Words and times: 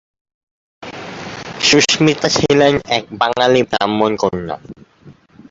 সুস্মিতা 1.67 2.27
ছিলেন 2.37 2.73
এক 2.97 3.03
বাঙালি 3.21 3.61
ব্রাহ্মণ 3.69 4.11
কন্যা। 4.21 4.55